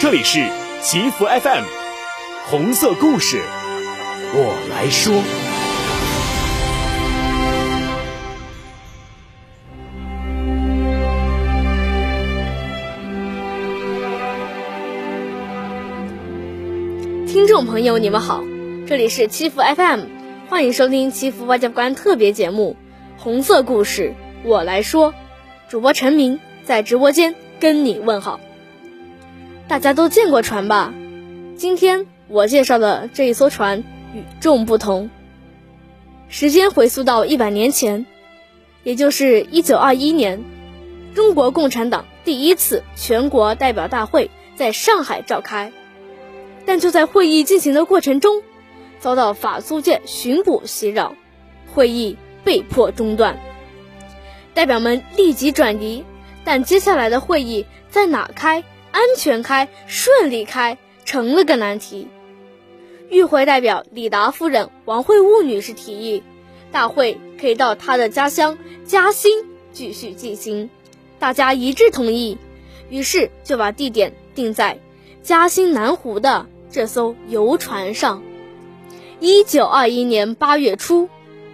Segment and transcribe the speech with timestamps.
[0.00, 0.38] 这里是
[0.80, 1.64] 祈福 FM，
[2.46, 3.42] 红色故事，
[4.32, 5.12] 我来说。
[17.26, 18.44] 听众朋友，你们好，
[18.86, 20.02] 这里是祈福 FM，
[20.48, 22.76] 欢迎收听祈福外交官特别节目
[23.20, 24.14] 《红色故事》，
[24.48, 25.12] 我来说。
[25.68, 28.38] 主播陈明在直播间跟你问好。
[29.68, 30.94] 大家都见过船吧？
[31.54, 35.10] 今天我介绍的这一艘船与众不同。
[36.30, 38.06] 时间回溯到一百年前，
[38.82, 40.42] 也就是一九二一年，
[41.14, 45.70] 中国共产党第一次全国代表大会在上海召开。
[46.64, 48.42] 但就在会议进行的过程中，
[48.98, 51.14] 遭到法租界巡捕袭扰，
[51.74, 53.38] 会议被迫中断。
[54.54, 56.04] 代表们立即转移，
[56.42, 58.64] 但接下来的会议在哪开？
[58.98, 62.08] 安全开、顺利开成了个难题。
[63.08, 66.24] 与会代表李达夫人王惠坞女士提议，
[66.72, 69.30] 大会可以到她的家乡嘉兴
[69.72, 70.68] 继续进行，
[71.20, 72.38] 大家一致同意，
[72.90, 74.80] 于是就把地点定在
[75.22, 78.24] 嘉兴南湖的这艘游船上。
[79.20, 81.08] 一九二一年八月初，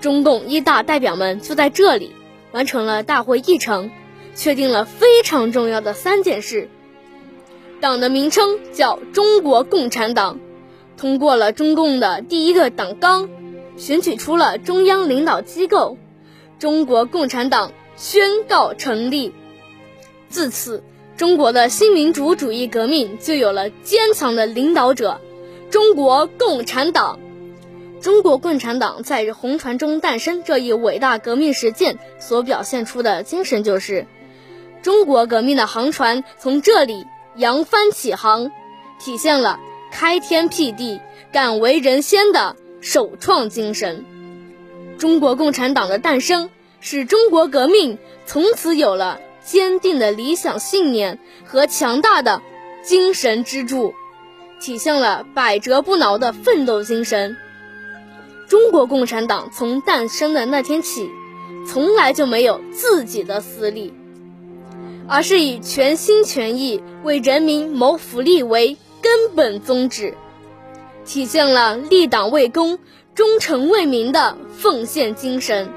[0.00, 2.14] 中共一大代表们就在这里
[2.52, 3.90] 完成了大会议程，
[4.34, 6.70] 确定了非常重要的三件事。
[7.80, 10.40] 党的名称叫中国共产党，
[10.96, 13.28] 通过了中共的第一个党纲，
[13.76, 15.98] 选举出了中央领导机构，
[16.58, 19.34] 中国共产党宣告成立。
[20.28, 20.82] 自此，
[21.16, 25.20] 中国的新民主主义革命就有了坚强的领导者——
[25.70, 27.20] 中国共产党。
[28.00, 34.06] 中国共产党在红船中诞生这一伟大革命实践所表现出的精神，就是
[34.82, 37.04] 中国革命的航船从这里。
[37.36, 38.50] 扬帆起航，
[38.98, 39.60] 体现了
[39.92, 41.00] 开天辟地、
[41.32, 44.04] 敢为人先的首创精神。
[44.98, 46.48] 中国共产党的诞生，
[46.80, 52.40] 使中国革命从此有了坚定的理想信念和强大的
[52.82, 53.92] 精神支柱，
[54.58, 57.36] 体现了百折不挠的奋斗精神。
[58.48, 61.10] 中国共产党从诞生的那天起，
[61.68, 63.92] 从来就没有自己的私利。
[65.08, 70.14] 而是以全心全意为人民谋福利为根本宗旨，
[71.04, 72.78] 体现了立党为公、
[73.14, 75.68] 忠诚为民的奉献精神。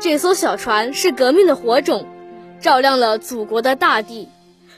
[0.00, 2.06] 这艘小船是革命的火种，
[2.60, 4.28] 照亮了祖国的大地，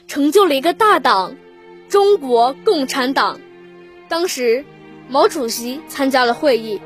[0.07, 1.35] 成就了一个大党——
[1.87, 3.39] 中国共产党。
[4.09, 4.65] 当时，
[5.07, 6.81] 毛主席参加了会议。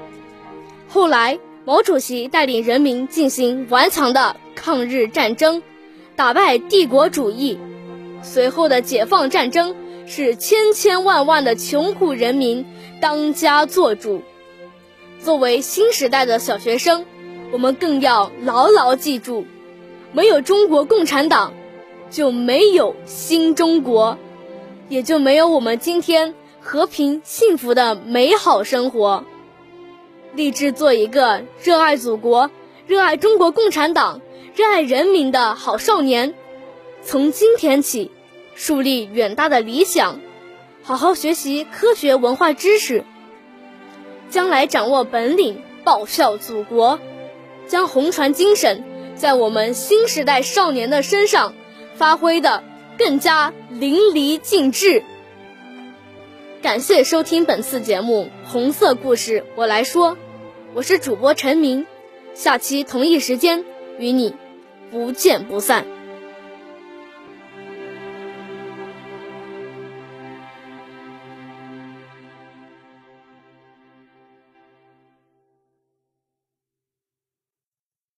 [0.88, 5.64] 后来，毛主席带领人民进行顽强的抗日战争。
[6.16, 7.57] 打败帝国主义，
[8.22, 9.75] 随后的解放战争
[10.06, 12.63] 是千千万万的穷苦人民
[13.01, 14.22] 当家作主。
[15.19, 17.03] 作为新时代的小学生，
[17.52, 19.46] 我们更要牢牢记住：
[20.12, 21.52] 没有中国共产党，
[22.12, 24.18] 就没有新中国，
[24.90, 29.25] 也就没有我们今天和平幸福的美好生活。
[30.35, 32.52] 立志做一个热爱祖国、
[32.85, 34.22] 热爱中国共产党。
[34.56, 36.36] 热爱人民的好少年，
[37.02, 38.12] 从今天起，
[38.53, 40.19] 树立远大的理想，
[40.84, 43.03] 好好学习科学文化知识，
[44.30, 47.00] 将来掌握本领，报效祖国，
[47.66, 48.84] 将红船精神
[49.16, 51.56] 在我们新时代少年的身上
[51.96, 52.64] 发挥的
[52.96, 55.03] 更加淋漓尽致。
[56.62, 60.16] 感谢收听本次节目《红色故事》，我来说，
[60.75, 61.88] 我是主播陈明，
[62.35, 63.66] 下期同一时间
[63.97, 64.35] 与你。
[64.94, 66.03] 不见不散。